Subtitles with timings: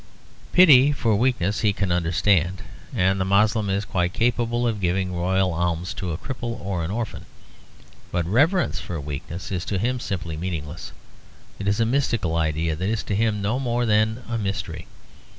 [0.51, 5.53] Pity for weakness he can understand; and the Moslem is quite capable of giving royal
[5.53, 7.27] alms to a cripple or an orphan.
[8.11, 10.91] But reverence for weakness is to him simply meaningless.
[11.59, 14.87] It is a mystical idea that is to him no more than a mystery.